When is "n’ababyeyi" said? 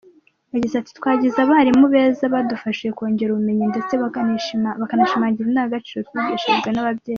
6.71-7.09